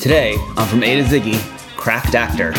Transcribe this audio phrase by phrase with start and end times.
[0.00, 1.38] Today, on From A to Ziggy,
[1.76, 2.52] Cracked Actor.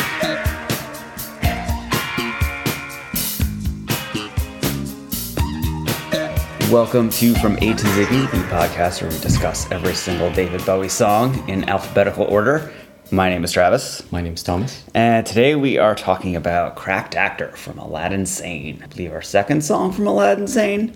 [6.72, 10.90] Welcome to From A to Ziggy, the podcast where we discuss every single David Bowie
[10.90, 12.72] song in alphabetical order.
[13.12, 14.84] My name is Travis, My name's Thomas.
[14.94, 18.82] and today we are talking about Cracked Actor from Aladdin Sane.
[18.84, 20.96] I believe our second song from Aladdin Sane.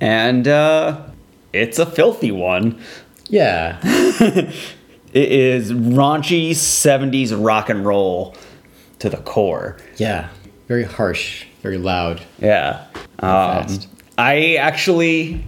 [0.00, 1.02] And uh,
[1.52, 2.80] it's a filthy one.
[3.28, 3.80] Yeah.
[5.12, 8.34] It is raunchy 70s rock and roll
[8.98, 9.76] to the core.
[9.96, 10.28] Yeah.
[10.68, 12.22] Very harsh, very loud.
[12.38, 12.86] Yeah.
[13.18, 13.66] Um.
[14.18, 15.44] I actually,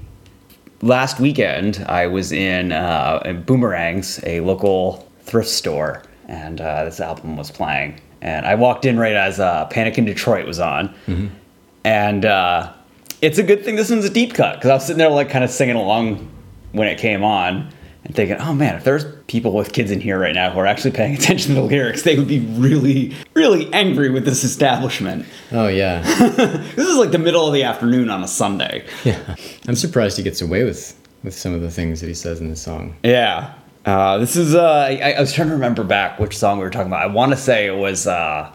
[0.83, 7.01] last weekend, I was in, uh, in Boomerangs, a local thrift store, and uh, this
[7.01, 8.01] album was playing.
[8.23, 10.95] And I walked in right as uh, Panic in Detroit was on.
[11.85, 12.73] And uh,
[13.21, 15.29] it's a good thing this one's a deep cut, because I was sitting there, like,
[15.29, 16.31] kind of singing along
[16.73, 17.71] when it came on.
[18.05, 20.67] And thinking, oh man, if there's people with kids in here right now who are
[20.67, 25.27] actually paying attention to the lyrics, they would be really, really angry with this establishment.
[25.53, 26.03] Oh, yeah.
[26.75, 28.85] This is like the middle of the afternoon on a Sunday.
[29.05, 29.37] yeah.
[29.67, 32.49] I'm surprised he gets away with, with some of the things that he says in
[32.49, 32.97] this song.
[33.03, 33.55] Yeah.
[33.87, 36.71] Uh, this is, uh, I, I was trying to remember back which song we were
[36.71, 37.03] talking about.
[37.03, 38.51] I want to say it was, uh,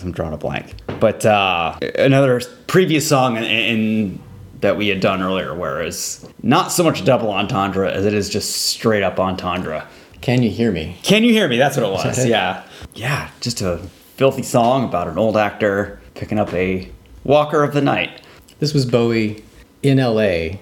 [0.00, 4.22] I'm drawing a blank, but uh, another previous song in, in
[4.62, 8.28] that we had done earlier, where it's not so much double entendre as it is
[8.28, 9.86] just straight up entendre.
[10.20, 10.96] Can you hear me?
[11.02, 11.58] Can you hear me?
[11.58, 12.24] That's what it was.
[12.24, 12.64] Yeah.
[12.94, 13.28] Yeah.
[13.40, 13.78] Just a
[14.16, 16.88] filthy song about an old actor picking up a
[17.24, 18.22] walker of the night.
[18.60, 19.42] This was Bowie
[19.82, 20.58] in LA.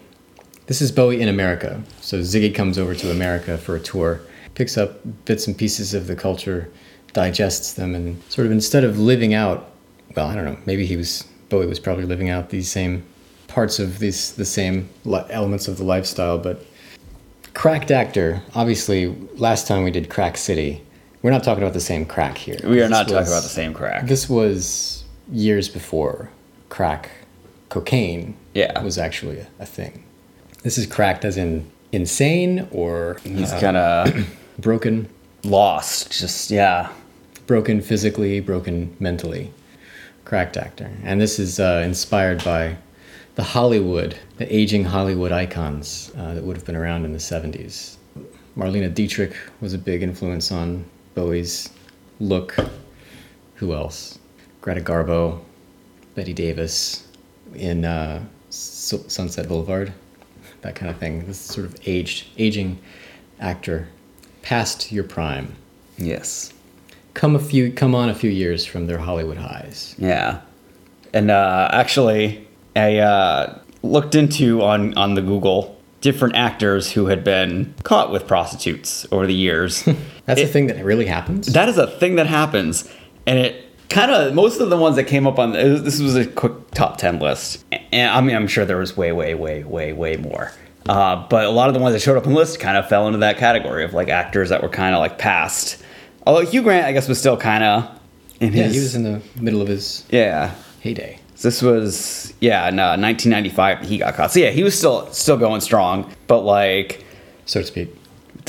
[0.67, 1.83] This is Bowie in America.
[2.01, 4.23] So Ziggy comes over to America for a tour,
[4.55, 6.71] picks up bits and pieces of the culture,
[7.13, 9.73] digests them, and sort of instead of living out,
[10.17, 13.05] well, I don't know, maybe he was, Bowie was probably living out these same
[13.51, 16.65] parts of these, the same elements of the lifestyle, but
[17.55, 20.83] cracked actor, obviously, last time we did Crack City,
[21.23, 22.57] we're not talking about the same crack here.
[22.65, 24.07] We are This not talking was- about the same crack.
[24.07, 26.31] this was years before
[26.71, 27.11] crack
[27.69, 28.81] cocaine Yeah.
[28.83, 30.05] was actually a, a thing.
[30.63, 35.09] This is cracked as in insane or He's uh, kind of broken,
[35.45, 36.13] lost.
[36.13, 36.89] Just, yeah.
[37.47, 39.53] broken physically, broken mentally.
[40.25, 40.91] Cracked actor.
[41.03, 42.77] And this is uh, inspired by
[43.41, 47.97] the Hollywood, the aging Hollywood icons uh, that would have been around in the 70s.
[48.55, 50.85] Marlene Dietrich was a big influence on
[51.15, 51.71] Bowie's
[52.19, 52.55] look.
[53.55, 54.19] Who else?
[54.61, 55.41] Greta Garbo,
[56.15, 57.09] Bette Davis
[57.55, 59.91] in uh, Su- Sunset Boulevard,
[60.61, 61.27] that kind of thing.
[61.27, 62.79] This sort of aged, aging
[63.41, 63.89] actor,
[64.43, 65.55] past your prime.
[65.97, 66.53] Yes.
[67.15, 69.95] Come a few, come on a few years from their Hollywood highs.
[69.97, 70.43] Yeah.
[71.15, 72.47] And uh, actually,
[72.77, 78.27] I uh, looked into on, on the Google different actors who had been caught with
[78.27, 79.83] prostitutes over the years.
[80.25, 81.47] That's It- a thing that really happens.
[81.49, 82.89] That is a thing that happens,
[83.27, 86.25] and it kind of most of the ones that came up on this was a
[86.27, 89.93] quick top ten list, and I mean I'm sure there was way, way, way, way,
[89.93, 90.53] way more.
[90.89, 92.89] Uh, but a lot of the ones that showed up on the list kind of
[92.89, 95.83] fell into that category of like actors that were kind of like past.
[96.27, 98.01] Although Hugh Grant, I guess, was still kind of
[98.41, 98.75] in yeah, his.
[98.75, 100.55] he was in the middle of his yeah.
[100.81, 101.19] heyday.
[101.43, 103.81] This was yeah, no, 1995.
[103.89, 104.33] He got caught.
[104.33, 107.05] So yeah, he was still still going strong, but like,
[107.47, 107.95] so to speak.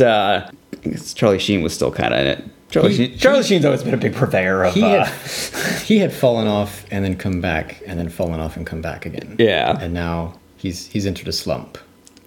[0.01, 0.49] uh,
[0.83, 2.43] I guess Charlie Sheen was still kind of in it.
[2.69, 4.73] Charlie, He- Sheen, Charlie Sheen's always been a big purveyor of.
[4.73, 8.55] He uh, had he had fallen off and then come back and then fallen off
[8.57, 9.35] and come back again.
[9.39, 9.77] Yeah.
[9.79, 11.77] And now he's he's entered a slump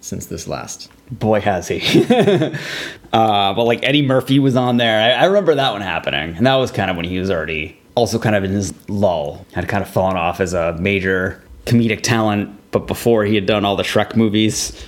[0.01, 0.89] since this last.
[1.11, 1.79] boy has he
[3.13, 6.45] uh, but like eddie murphy was on there I, I remember that one happening and
[6.45, 9.67] that was kind of when he was already also kind of in his lull had
[9.67, 13.75] kind of fallen off as a major comedic talent but before he had done all
[13.75, 14.85] the shrek movies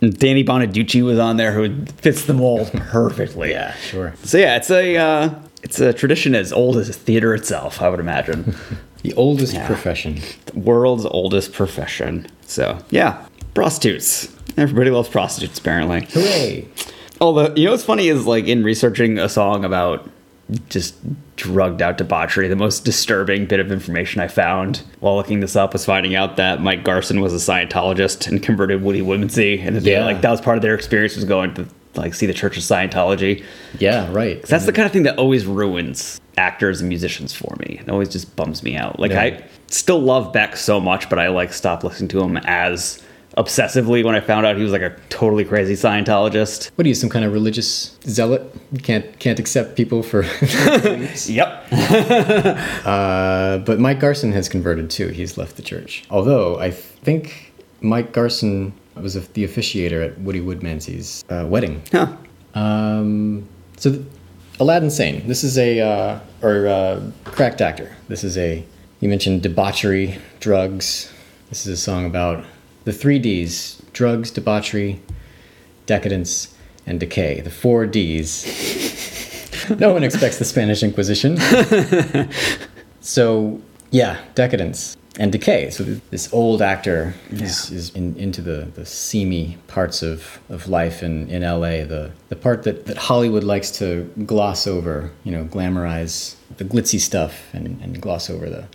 [0.00, 4.14] danny bonaduce was on there who fits the mold perfectly yeah, sure.
[4.22, 5.30] so yeah it's a uh,
[5.62, 8.54] it's a tradition as old as theater itself i would imagine
[9.02, 9.64] The oldest Yeah.
[9.68, 10.18] profession.
[10.46, 16.66] the world's oldest profession so yeah prostitutes everybody loves prostitutes apparently Hooray!
[17.20, 20.10] Although you know what's funny is like in researching a song about
[20.68, 20.94] just
[21.36, 25.72] drugged out debauchery, the most disturbing bit of information I found while looking this up
[25.72, 30.04] was finding out that Mike Garson was a Scientologist and converted Woody Woodmansey, and Yeah.
[30.04, 31.66] like that was part of their experience was going to
[31.96, 33.42] like see the Church of Scientology.
[33.78, 34.40] Yeah, right.
[34.42, 37.78] That's the kind of thing that always ruins actors and musicians for me.
[37.80, 39.00] It always just bums me out.
[39.00, 39.22] Like Yeah.
[39.22, 43.02] I still love Beck so much, but I like stop listening to him as
[43.36, 46.70] obsessively when I found out he was like a totally crazy Scientologist.
[46.76, 48.42] What are you, some kind of religious zealot?
[48.72, 50.24] You can't can't accept people for.
[51.26, 51.66] Yep.
[52.86, 55.08] uh, but Mike Garson has converted too.
[55.08, 56.04] He's left the church.
[56.10, 61.82] Although I think Mike Garson was a, the officiator at Woody Woodmansey's uh, wedding.
[61.92, 62.16] Huh.
[62.54, 63.46] Um,
[63.76, 64.02] So, th-
[64.58, 65.26] Aladdin Sane.
[65.28, 67.94] This is a uh, or uh, cracked actor.
[68.08, 68.64] This is a.
[69.00, 71.12] You mentioned debauchery, drugs.
[71.50, 72.44] This is a song about
[72.86, 75.02] the three D's: drugs, debauchery,
[75.84, 76.54] decadence,
[76.86, 77.42] and decay.
[77.42, 78.46] The four D's.
[79.78, 81.36] no one expects the Spanish Inquisition.
[83.00, 83.60] so
[83.90, 85.70] yeah, decadence and decay.
[85.70, 87.78] So this old actor is, Yeah.
[87.78, 92.36] is in, into the, the seamy parts of, of life in, in LA, the, the
[92.36, 97.80] part that, that Hollywood likes to gloss over, you know, glamorize the glitzy stuff and,
[97.82, 98.66] and gloss over the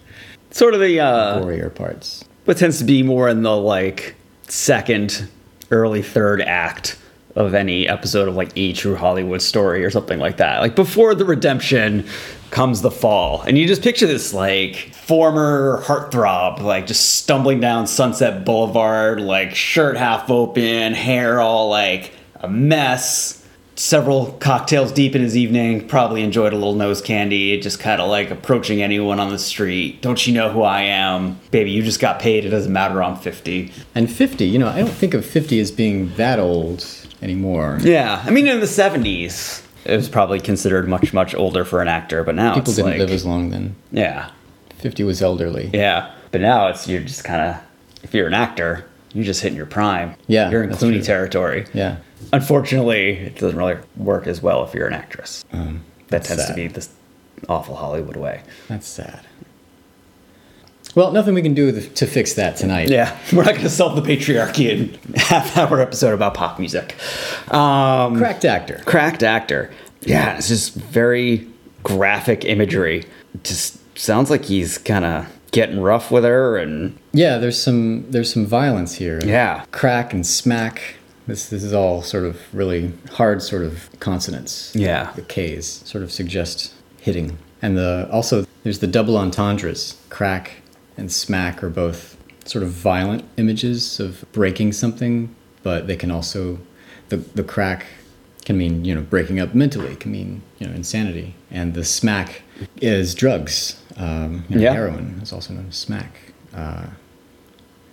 [0.50, 2.26] Sort of the uh, gorier parts.
[2.46, 4.16] What tends to be more in the like
[4.48, 5.30] second,
[5.70, 6.98] early third act
[7.36, 10.60] of any episode of like a true Hollywood story or something like that.
[10.60, 12.06] Like before the redemption
[12.50, 13.42] comes the fall.
[13.42, 19.56] And you just picture this like former heartthrob, like just stumbling down Sunset Boulevard, like
[19.56, 23.41] shirt half open, hair all like a mess.
[23.82, 28.12] Several cocktails deep in his evening, probably enjoyed a little nose candy, just kind of
[28.12, 30.04] like approaching anyone on the street.
[30.04, 31.40] Don't you know who I am?
[31.50, 32.46] Baby, you just got paid.
[32.46, 33.02] It doesn't matter.
[33.02, 33.74] I'm 50.
[33.96, 36.86] And 50, you know, I don't think of 50 as being that old
[37.24, 37.80] anymore.
[37.82, 41.88] Yeah, I mean, in the 70s, it was probably considered much, much older for an
[41.88, 43.76] actor, but now People it's didn't like, live as long then.
[43.92, 44.30] yeah,
[44.78, 45.72] 50 was elderly.
[45.74, 46.14] yeah.
[46.30, 47.64] But now it's, you're just kind of,
[48.04, 50.14] if you're an actor, you're just hitting your prime.
[50.28, 51.66] Yeah, You're in Clooney territory.
[51.74, 51.98] Yeah.
[52.34, 55.44] Unfortunately, it doesn't really work as well if you're an actress.
[55.52, 56.90] that Um, that's tends to be this
[57.50, 58.42] awful Hollywood way.
[58.68, 59.22] That's sad.
[60.94, 62.90] Well, nothing we can do to fix that tonight.
[62.90, 66.96] Yeah, we're not going to solve the patriarchy in half hour episode about pop music.
[67.54, 68.82] Um, Cracked actor.
[68.86, 69.72] cracked actor.
[70.02, 71.48] Yeah, it's just very
[71.84, 73.06] graphic imagery.
[73.44, 78.34] Just sounds like he's kind of getting rough with her, and Yeah, there's some there's
[78.34, 79.22] some violence here.
[79.24, 79.64] Yeah.
[79.72, 80.96] Crack and smack.
[81.28, 84.74] This this is all sort of really hard sort of consonants.
[84.76, 85.12] Yeah.
[85.16, 87.38] The K's sort of suggest hitting.
[87.62, 89.96] And the also there's the double entendres.
[90.10, 90.62] Crack
[90.98, 95.34] and smack are both sort of violent images of breaking something,
[95.64, 96.58] but they can also
[97.10, 97.86] the the crack
[98.44, 101.36] can mean, you know, breaking up mentally, can mean, you know, insanity.
[101.52, 102.42] And the smack
[102.82, 103.80] is drugs.
[103.98, 104.74] Um, you know, Yeah.
[104.74, 106.16] heroin is also known as smack.
[106.54, 106.86] Uh,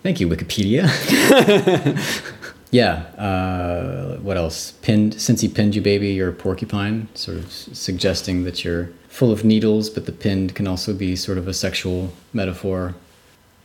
[0.03, 0.89] Thank you, Wikipedia.
[2.71, 2.93] yeah.
[3.17, 4.73] Uh, what else?
[4.83, 7.09] Pinned since he pinned you, baby, you're a porcupine.
[7.15, 11.17] Sort of s- suggesting that you're full of needles, but the pinned can also be
[11.17, 12.95] sort of a sexual metaphor.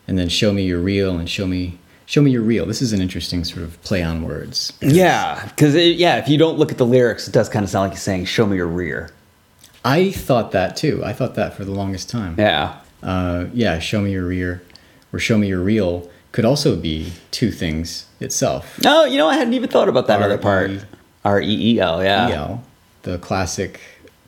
[0.08, 2.66] And then show me you're real, and show me show me you're real.
[2.66, 4.74] This is an interesting sort of play on words.
[4.82, 7.84] yeah, because yeah, if you don't look at the lyrics, it does kind of sound
[7.90, 9.10] like he's saying "Show me your rear."
[9.86, 11.02] I thought that too.
[11.04, 12.36] I thought that for the longest time.
[12.38, 14.62] Yeah, uh, yeah, show me your rear
[15.12, 18.78] or show me your real could also be two things itself.
[18.84, 20.70] no, you know, I hadn't even thought about that other part.
[20.70, 20.82] R-E-
[21.24, 22.28] R E E L, yeah.
[22.30, 22.64] EL,
[23.04, 23.80] the classic,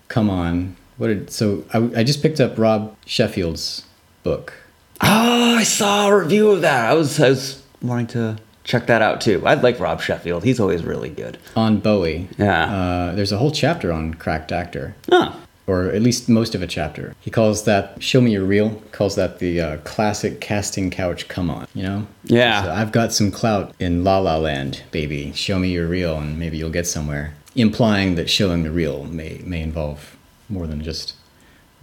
[0.07, 0.78] come on.
[0.98, 3.84] What did, so I, I just picked up Rob Sheffield's
[4.24, 4.54] book.
[5.02, 6.90] Oh, I saw a review of that.
[6.90, 9.46] I was I was wanting to check that out too.
[9.46, 10.46] I like Rob Sheffield.
[10.46, 11.38] He's always really good.
[11.58, 12.30] On Bowie.
[12.38, 12.74] Yeah.
[13.12, 14.96] Uh, there's a whole chapter on cracked actor.
[15.12, 17.15] Oh, or at least most of a chapter.
[17.19, 21.27] He calls that "Show Me Your Real." Calls that the uh, classic casting couch.
[21.27, 22.07] Come on, you know.
[22.23, 22.63] Yeah.
[22.63, 25.31] So I've got some clout in La La Land, baby.
[25.33, 27.33] Show me your real, and maybe you'll get somewhere.
[27.56, 30.15] Implying that showing the real may may involve
[30.50, 31.15] more than just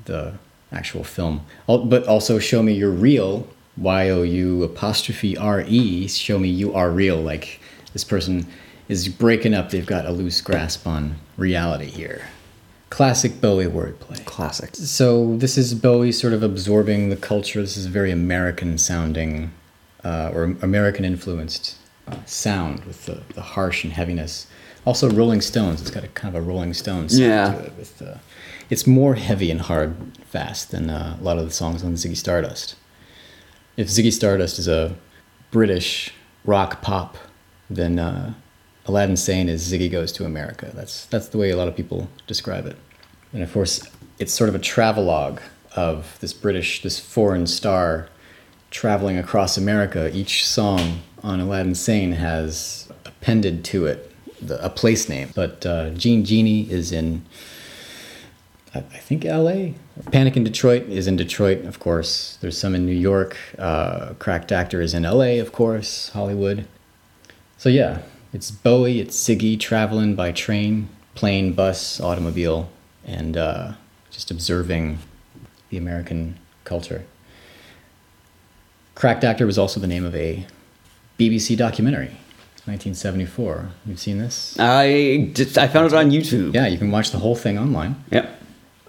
[0.05, 0.35] the
[0.71, 3.47] actual film, but also show me you're real.
[3.77, 6.07] Y o u apostrophe r e.
[6.07, 7.17] Show me you are real.
[7.17, 7.59] Like
[7.95, 8.47] this person
[8.89, 9.71] is breaking up.
[9.71, 12.27] They've got a loose grasp on reality here.
[12.93, 14.23] Classic Bowie wordplay.
[14.27, 14.77] classic.
[14.77, 17.63] So this is Bowie sort of absorbing the culture.
[17.63, 19.51] This is very American sounding,
[20.05, 24.47] uh, or American influenced uh, sound with the, the harsh and heaviness.
[24.85, 25.81] Also, Rolling Stones.
[25.81, 27.55] It's got a kind of a Rolling Stones sound Yeah.
[27.55, 27.73] to it.
[27.79, 28.19] With uh,
[28.69, 29.95] it's more heavy and hard,
[30.27, 32.75] fast than uh, a lot of the songs on Ziggy Stardust.
[33.79, 34.95] If Ziggy Stardust is a
[35.51, 36.13] British
[36.45, 37.17] rock pop,
[37.71, 38.35] then uh,
[38.87, 40.71] Aladdin Sane is Ziggy Goes to America.
[40.75, 42.77] That's that's the way a lot of people describe it.
[43.33, 45.41] And of course, it's sort of a travelogue
[45.75, 48.09] of this British, this foreign star
[48.71, 50.11] traveling across America.
[50.15, 55.31] Each song on Aladdin Sane has appended to it the, a place name.
[55.35, 57.25] But uh, Jean Genie is in,
[58.75, 59.75] I, I think, L.A.
[60.11, 62.39] Panic in Detroit is in Detroit, of course.
[62.41, 63.37] There's some in New York.
[63.59, 66.11] Uh, Cracked Actor is in L.A., of course.
[66.11, 66.67] Hollywood.
[67.59, 72.71] So yeah, it's Bowie, it's Ziggy traveling by train, plane, bus, automobile,
[73.05, 73.73] and uh,
[74.11, 74.99] just observing
[75.71, 77.05] the American culture.
[78.95, 80.47] Cracked Actor was also the name of a
[81.19, 82.09] BBC documentary
[82.67, 83.71] 1974.
[83.87, 84.57] You've seen this?
[84.59, 86.55] I just, I found it on YouTube.
[86.55, 87.97] Yeah, you can watch the whole thing online.
[88.11, 88.39] Yep.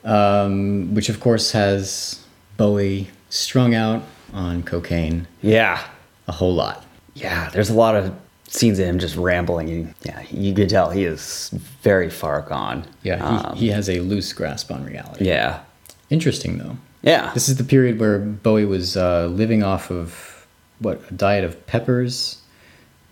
[0.03, 2.23] Um, which of course has
[2.57, 5.81] Bowie strung out on cocaine Yeah.
[6.27, 6.85] a whole lot.
[7.15, 7.49] Yeah.
[7.51, 8.13] There's a lot of
[8.47, 9.69] scenes of him just rambling.
[9.69, 11.49] And, yeah, you could tell he is
[11.81, 12.85] very far gone.
[13.03, 15.25] Yeah, he, Um, he has a loose grasp on reality.
[15.25, 15.61] yeah.
[16.09, 16.77] Interesting though.
[17.01, 17.31] Yeah.
[17.33, 20.45] This is the period where Bowie was uh, living off of
[20.79, 22.37] what a diet of peppers,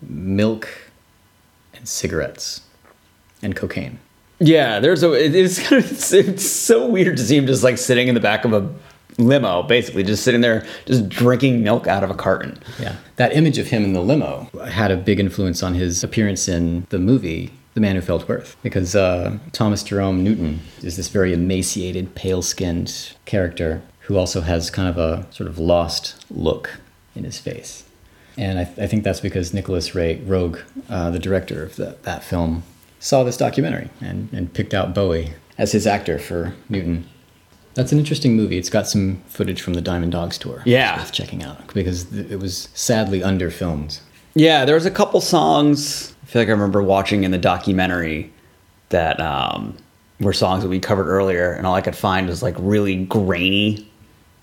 [0.02, 0.68] milk,
[1.74, 2.62] and cigarettes,
[3.42, 4.00] and cocaine.
[4.40, 5.12] Yeah, there's a.
[5.14, 5.72] It's,
[6.14, 8.70] it's so weird to see him just like sitting in the back of a
[9.18, 12.58] limo, basically just sitting there, just drinking milk out of a carton.
[12.80, 16.48] Yeah, that image of him in the limo had a big influence on his appearance
[16.48, 20.98] in the movie The Man Who Fell to Earth, because uh, Thomas Jerome Newton is
[20.98, 26.80] this very emaciated, pale-skinned character who also has kind of a sort of lost look
[27.16, 27.86] in his face.
[28.38, 32.24] And I, I think that's because Nicholas Ray Roeg, uh, the director of the, that
[32.24, 32.64] film,
[33.00, 37.08] saw this documentary and, and picked out Bowie as his actor for Newton.
[37.74, 38.58] That's an interesting movie.
[38.58, 40.62] It's got some footage from the Diamond Dogs tour.
[40.66, 40.96] Yeah.
[40.96, 44.00] It's worth checking out because it was sadly underfilmed.
[44.34, 46.14] Yeah, there was a couple songs.
[46.24, 48.32] I feel like I remember watching in the documentary
[48.90, 49.78] that um,
[50.20, 53.90] were songs that we covered earlier, and all I could find was like really grainy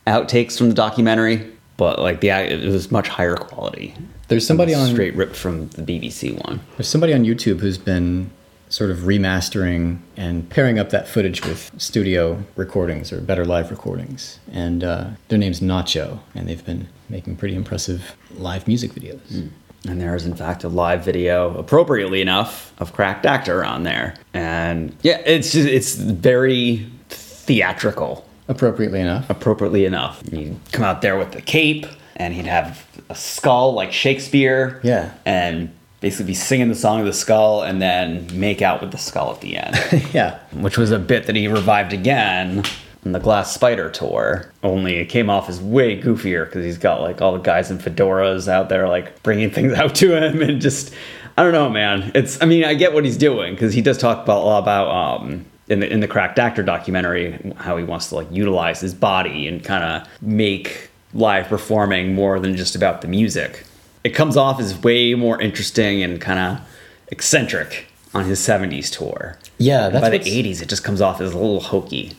[0.06, 1.50] outtakes from the documentary.
[1.76, 3.94] But like the it was much higher quality.
[4.26, 6.60] There's somebody on straight ripped from the BBC one.
[6.76, 8.30] There's somebody on YouTube who's been
[8.68, 14.38] sort of remastering and pairing up that footage with studio recordings or better live recordings.
[14.52, 19.50] And uh, their name's Nacho, and they've been making pretty impressive live music videos.
[19.86, 24.14] And there is, in fact, a live video, appropriately enough, of Cracked Actor on there.
[24.34, 29.28] And yeah, it's just, it's very theatrical, Appropriately enough.
[29.30, 30.26] appropriately enough.
[30.28, 34.80] He'd come out there with the cape, and he'd have a skull like Shakespeare.
[34.82, 35.12] Yeah.
[35.24, 38.98] And basically be singing the song of the skull and then make out with the
[38.98, 39.76] skull at the end.
[40.14, 40.38] yeah.
[40.52, 42.62] which was a bit that he revived again
[43.04, 44.52] on the Glass Spider tour.
[44.62, 47.78] Only it came off as way goofier because he's got like all the guys in
[47.78, 50.94] fedoras out there like bringing things out to him and just
[51.36, 52.10] I don't know, man.
[52.14, 54.58] It's I mean I get what he's doing because he does talk about a lot
[54.62, 58.80] about um in the in the cracked actor documentary how he wants to like utilize
[58.80, 63.64] his body and kind of make live performing more than just about the music.
[64.08, 66.66] It comes off as way more interesting and kind of
[67.08, 69.36] eccentric on his 70s tour.
[69.58, 72.16] Yeah, that's By the 80s, it just comes off as a little hokey.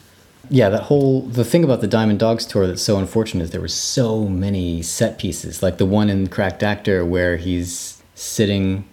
[0.51, 3.59] Yeah, that whole the thing about the Diamond Dogs tour that's so unfortunate is there
[3.59, 8.87] were so many set pieces, like the one in Cracked Actor where he's sitting.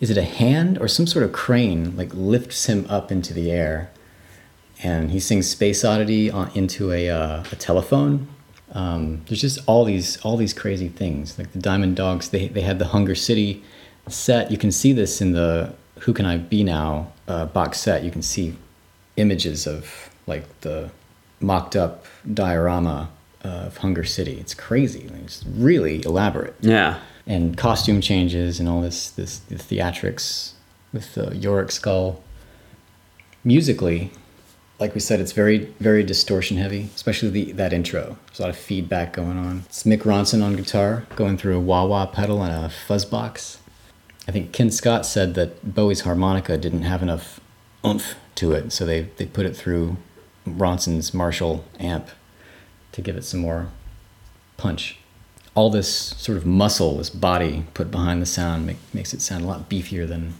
[0.00, 3.52] Is it a hand or some sort of crane like lifts him up into the
[3.52, 3.92] air,
[4.82, 8.26] and he sings Space Oddity on, into a uh, a telephone.
[8.74, 12.30] Um, there's just all these all these crazy things like the Diamond Dogs.
[12.30, 13.62] They they had the Hunger City
[14.08, 14.50] set.
[14.50, 18.02] You can see this in the Who Can I Be Now uh, box set.
[18.02, 18.54] You can see
[19.16, 20.90] images of like the
[21.40, 23.10] mocked up diorama
[23.42, 24.38] of Hunger City.
[24.40, 25.08] It's crazy.
[25.22, 26.56] It's really elaborate.
[26.60, 26.98] Yeah.
[27.26, 30.52] And costume changes and all this this the theatrics
[30.92, 32.22] with the Yorick skull.
[33.44, 34.10] Musically,
[34.78, 38.18] like we said, it's very very distortion heavy, especially the that intro.
[38.26, 39.64] There's a lot of feedback going on.
[39.66, 43.58] It's Mick Ronson on guitar going through a wah wah pedal and a fuzz box.
[44.26, 47.40] I think Ken Scott said that Bowie's harmonica didn't have enough
[47.84, 49.98] oomph to it, so they, they put it through
[50.46, 52.08] Ronson's Marshall amp
[52.92, 53.68] to give it some more
[54.56, 54.98] punch.
[55.54, 59.44] All this sort of muscle, this body put behind the sound make, makes it sound
[59.44, 60.34] a lot beefier than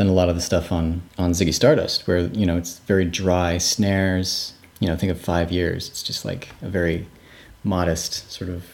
[0.00, 3.04] than a lot of the stuff on on Ziggy Stardust, where you know it's very
[3.04, 4.54] dry snares.
[4.78, 5.88] You know, think of five years.
[5.88, 7.06] It's just like a very
[7.64, 8.64] modest sort of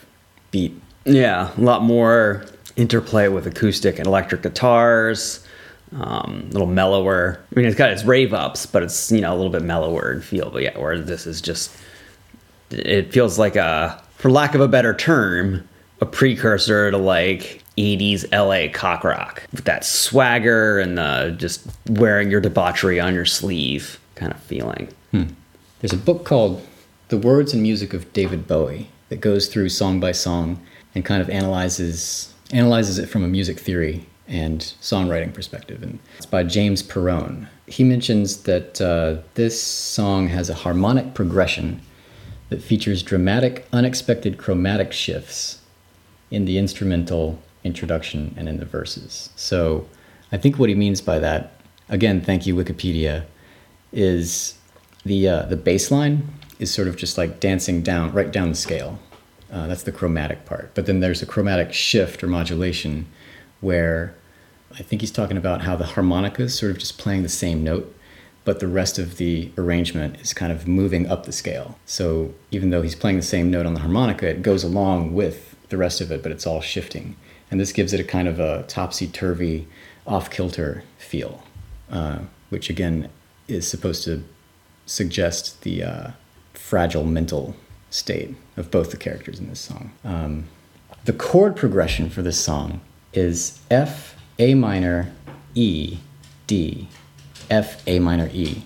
[0.53, 0.73] beat.
[1.05, 1.51] Yeah.
[1.59, 5.45] A lot more interplay with acoustic and electric guitars.
[5.93, 7.41] Um, a little mellower.
[7.51, 10.13] I mean, it's got its rave ups, but it's, you know, a little bit mellower
[10.13, 10.51] in feel.
[10.51, 11.77] But yeah, where this is just,
[12.71, 15.69] it feels like a, for lack of a better term,
[16.01, 22.31] a precursor to like 80s LA cock rock with that swagger and the just wearing
[22.31, 24.89] your debauchery on your sleeve kind of feeling.
[25.81, 26.67] There's a book called
[27.09, 30.61] The Words and Music of David Bowie that goes through song by song
[30.95, 35.83] and kind of analyzes analyzes it from a music theory and songwriting perspective.
[35.83, 37.49] And it's by James Perrone.
[37.67, 41.81] He mentions that uh, this song has a harmonic progression
[42.49, 45.61] that features dramatic, unexpected chromatic shifts
[46.31, 49.31] in the instrumental introduction and in the verses.
[49.37, 49.89] So
[50.33, 53.25] I think what he means by that, again, thank you, Wikipedia,
[53.93, 54.59] is
[55.05, 58.57] the uh, the bass line is sort of just like dancing down right down the
[58.57, 58.99] scale.
[59.51, 60.75] Uh, that's the chromatic part.
[60.75, 63.07] But then there's a chromatic shift or modulation
[63.61, 64.15] where
[64.79, 67.63] I think he's talking about how the harmonica is sort of just playing the same
[67.63, 67.95] note,
[68.45, 71.79] but the rest of the arrangement is kind of moving up the scale.
[71.87, 75.55] So even though he's playing the same note on the harmonica, it goes along with
[75.69, 77.17] the rest of it, but it's all shifting.
[77.51, 79.69] And this gives it a kind of a topsy turvy,
[80.07, 81.43] off kilter feel,
[81.91, 83.09] uh, which again
[83.49, 84.25] is supposed to
[84.87, 86.11] suggest the uh,
[86.55, 87.57] fragile mental
[87.91, 89.93] state of both the characters in this song.
[90.05, 90.47] Um,
[91.05, 92.81] the chord progression for this song
[93.13, 95.13] is F, A minor,
[95.55, 95.99] E,
[96.47, 96.89] D,
[97.51, 98.63] F, A minor, E,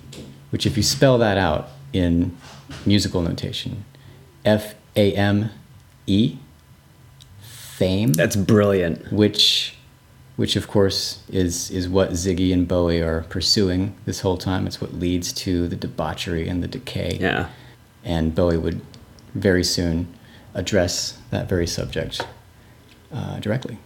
[0.50, 2.36] which, if you spell that out in
[2.86, 3.84] musical notation,
[4.44, 5.50] F, A, M,
[6.06, 6.36] E,
[7.80, 9.10] fame, That's brilliant.
[9.10, 9.74] which,
[10.36, 14.66] which of course is is what Ziggy and Bowie are pursuing this whole time.
[14.68, 17.48] It's what leads to the debauchery and the decay Yeah.
[18.04, 18.80] and Bowie would
[19.34, 20.06] very soon
[20.54, 22.14] address that very subject
[23.12, 23.76] uh, directly.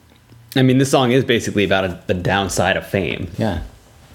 [0.56, 3.28] I mean, this song is basically about a, the downside of fame.
[3.38, 3.62] Yeah.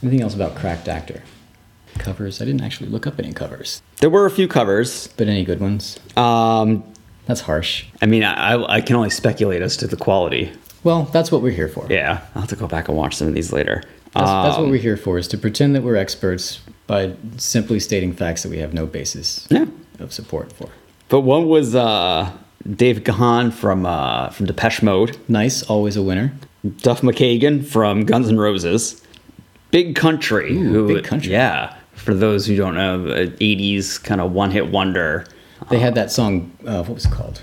[0.04, 1.22] Anything else about Cracked Actor?
[2.00, 2.42] Covers?
[2.42, 5.08] I didn't actually look up any covers, There were a few covers.
[5.18, 6.00] but any good ones?
[6.16, 6.84] Um,
[7.30, 7.86] That's harsh.
[8.02, 10.52] I mean, I, I can only speculate as to the quality.
[10.84, 11.86] Well, that's what we're here for.
[11.88, 13.84] Yeah, I'll have to go back and watch some of these later.
[14.16, 17.80] That's, that's what Um, we're here for, is to pretend that we're experts by simply
[17.80, 19.68] stating facts that we have no basis Yeah.
[20.00, 20.70] of support for.
[21.08, 22.32] But one was uh,
[22.68, 26.34] Dave Gahan from uh, from Depeche Mode, Nice, always a winner.
[26.82, 29.02] Duff McKagan from Guns N' Roses,
[29.70, 30.58] Big Country.
[30.58, 31.32] Ooh, Big Country.
[31.34, 35.26] Yeah, for those who don't know, the '80s kind of one-hit wonder.
[35.70, 37.42] They had that song, uh, what was it called?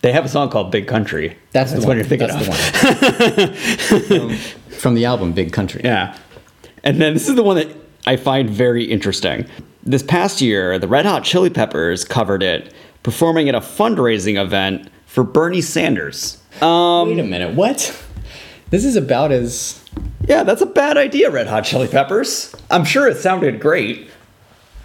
[0.00, 1.36] They have a song called Big Country.
[1.52, 1.96] That's, the what one.
[1.96, 4.08] you're thinking That's of.
[4.08, 4.30] the one.
[4.30, 4.36] Um,
[4.78, 5.80] from the album Big Country.
[5.84, 6.16] Yeah.
[6.84, 7.68] And then this is the one that
[8.06, 9.46] I find very interesting.
[9.82, 14.88] This past year, the Red Hot Chili Peppers covered it, performing at a fundraising event
[15.06, 16.40] for Bernie Sanders.
[16.62, 18.00] Um, Wait a minute, what?
[18.70, 19.82] This is about as
[20.28, 22.54] yeah, that's a bad idea, Red Hot Chili Peppers.
[22.70, 24.07] I'm sure it sounded great.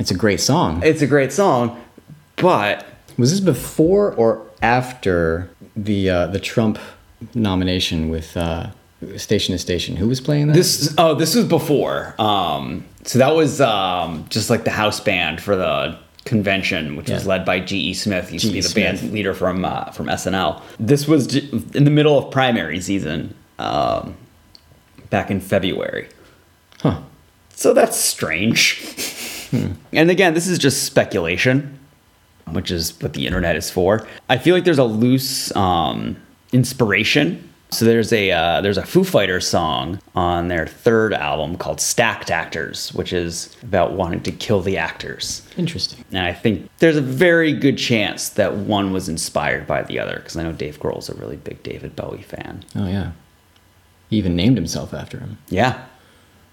[0.03, 0.81] It's a great song.
[0.83, 1.81] It's a great song,
[2.35, 2.85] but
[3.17, 6.77] Was this before or after the uh, the Trump
[7.33, 8.71] nomination with uh,
[9.15, 9.95] Station to Station?
[9.95, 10.55] Who was playing that?
[10.55, 12.15] this oh, this was before.
[12.19, 17.25] Um, so that was um, just like the house band for the convention, which was
[17.25, 17.93] led by G.E.
[17.93, 18.27] Smith.
[18.27, 18.99] He used to be the Smith.
[19.01, 20.61] band leader from uh, from SNL.
[20.79, 24.15] This was in the middle of primary season, um,
[25.09, 26.09] back in February.
[26.81, 26.99] Huh.
[27.55, 28.81] So that's strange.
[29.53, 31.79] And again, this is just speculation,
[32.51, 34.07] which is what the internet is for.
[34.29, 36.17] I feel like there's a loose um,
[36.51, 37.49] inspiration.
[37.71, 42.29] So there's a uh, there's a Foo Fighters song on their third album called Stacked
[42.29, 45.41] Actors, which is about wanting to kill the actors.
[45.57, 46.05] Interesting.
[46.11, 50.17] And I think there's a very good chance that one was inspired by the other
[50.17, 52.63] because I know Dave Grohl's a really big David Bowie fan.
[52.75, 53.13] Oh yeah.
[54.11, 55.39] He even named himself after him.
[55.49, 55.83] Yeah,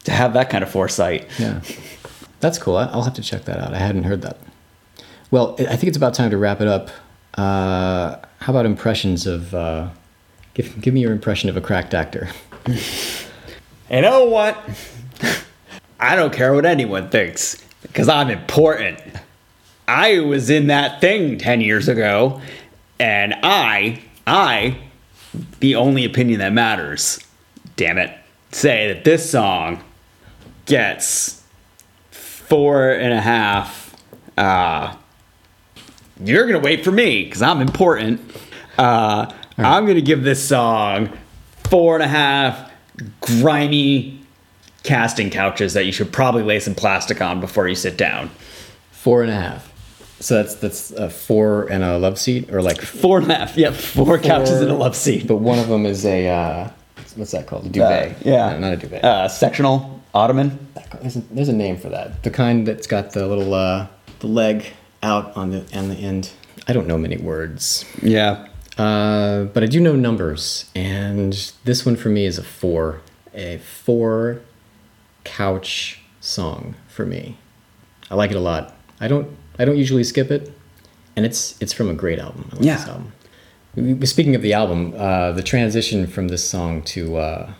[0.05, 1.29] to have that kind of foresight.
[1.39, 1.61] Yeah.
[2.41, 2.77] That's cool.
[2.77, 3.75] I'll have to check that out.
[3.75, 4.39] I hadn't heard that.
[5.31, 6.91] Well, I think it's about time to wrap it up.
[7.35, 9.55] Uh, how about impressions of?
[9.55, 9.91] Uh,
[10.55, 12.29] give give me your impression of a cracked actor.
[13.91, 14.57] You know what?
[15.99, 19.01] I don't care what anyone thinks because I'm important.
[19.89, 22.41] I was in that thing 10 years ago,
[23.01, 24.77] and I, I,
[25.59, 27.19] the only opinion that matters,
[27.75, 28.17] damn it,
[28.53, 29.83] say that this song
[30.67, 31.40] gets
[32.51, 33.97] four and a half.
[34.37, 34.95] Uh,
[36.23, 38.21] you're gonna wait for me because I'm important.
[38.77, 41.17] Uh, I'm gonna give this song
[41.71, 42.71] four and a half
[43.21, 44.21] grimy
[44.83, 48.31] casting couches that you should probably lay some plastic on before you sit down.
[48.91, 49.67] Four and a half.
[50.21, 53.57] So that's that's a four and a love seat, or like Four and a half.
[53.57, 55.27] Yep, four, couches in a love seat.
[55.27, 56.71] But one of them is a uh,
[57.17, 57.67] what's that called?
[57.67, 58.13] A duvet.
[58.13, 59.03] Uh, yeah, No, not a duvet.
[59.05, 60.69] Uh, sectional ottoman.
[61.01, 62.23] There's a, there's a name for that.
[62.23, 63.87] The kind that's got the little uh,
[64.21, 64.67] the leg
[65.03, 66.31] out on the on the end.
[66.69, 68.47] I don't know many words, Yeah.
[68.79, 71.33] uh, but I do know numbers, and
[71.65, 73.01] this one for me is a four,
[73.35, 74.41] a four
[75.25, 77.39] couch song for me.
[78.11, 78.75] I like it a lot.
[79.01, 80.53] I don't I don't usually skip it,
[81.17, 82.49] and it's it's from a great album.
[82.53, 82.77] I like Yeah.
[82.77, 83.13] this album.
[84.05, 87.53] Speaking of the album, uh, the transition from this song to uh,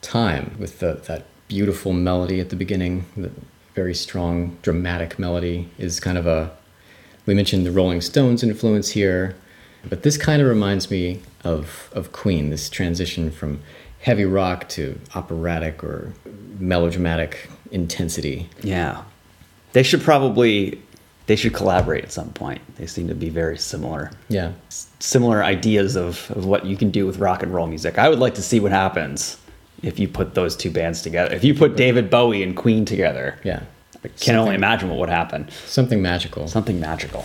[0.00, 3.30] time with the, that beautiful melody at the beginning, the
[3.74, 6.50] very strong dramatic melody is kind of a.
[7.26, 9.36] We mentioned the Rolling Stones influence here,
[9.88, 12.50] but this kind of reminds me of of Queen.
[12.50, 13.60] This transition from
[14.00, 16.12] heavy rock to operatic or
[16.58, 18.48] melodramatic intensity.
[18.62, 19.02] Yeah.
[19.72, 20.80] They should probably
[21.26, 22.60] They should collaborate at some point.
[22.76, 24.10] They seem to be very similar.
[24.28, 24.52] Yeah.
[24.98, 27.98] Similar ideas of, of what you can do with rock and roll music.
[27.98, 29.36] I would like to see what happens
[29.82, 31.34] if you put those two bands together.
[31.34, 33.62] If you put David Bowie and Queen together, Yeah.
[34.04, 35.48] I can only imagine what would happen.
[35.66, 36.46] Something magical.
[36.46, 37.24] Something magical.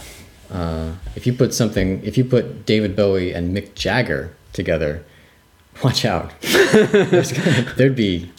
[0.52, 5.04] Uh, if you put something, if you put David Bowie and Mick Jagger together,
[5.84, 6.32] watch out.
[6.42, 8.32] Gonna- there'd be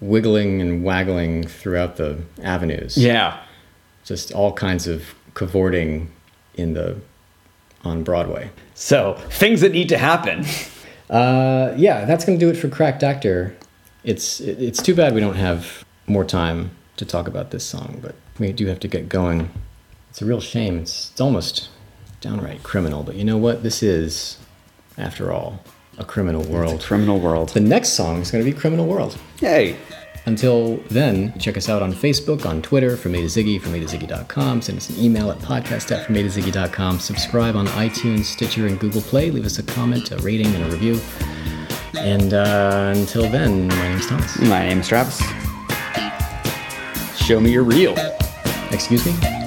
[0.00, 2.96] wiggling and waggling throughout the avenues.
[2.96, 3.38] Yeah.
[4.04, 6.10] Just all kinds of cavorting
[6.54, 6.96] in the
[7.84, 8.50] on Broadway.
[8.74, 10.44] So, things that need to happen.
[11.10, 13.54] Uh, yeah, that's gonna do it for Cracked Actor.
[14.04, 18.14] It's it's too bad we don't have more time to talk about this song, but
[18.38, 19.50] we do have to get going.
[20.10, 20.78] It's a real shame.
[20.78, 21.68] It's, it's almost
[22.20, 23.62] downright criminal, but you know what?
[23.62, 24.38] This is,
[24.98, 25.62] after all,
[25.98, 26.82] a criminal world.
[26.82, 27.50] Criminal world.
[27.50, 29.18] The next song is going to be Criminal World.
[29.40, 29.76] Yay.
[30.26, 33.80] Until then, check us out on Facebook, on Twitter, from A to Ziggy, from A
[33.80, 34.62] to Ziggy.com.
[34.62, 36.98] Send us an email at podcast at from A to Ziggy.com.
[36.98, 39.30] Subscribe on iTunes, Stitcher, and Google Play.
[39.30, 41.00] Leave us a comment, a rating, and a review.
[41.98, 44.38] And uh, until then, my name's Thomas.
[44.40, 45.20] My name's Travis.
[47.16, 47.94] Show me your reel.
[48.70, 49.39] Excuse me?